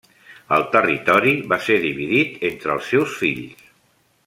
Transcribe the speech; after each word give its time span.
El 0.55 0.63
territori 0.75 1.33
va 1.51 1.59
ser 1.67 1.77
dividit 1.85 2.41
entre 2.51 2.75
els 2.79 2.91
seus 2.95 3.15
fills. 3.21 3.71